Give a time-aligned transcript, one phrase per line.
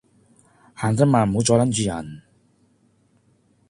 [0.73, 2.23] 行得慢唔好阻撚住人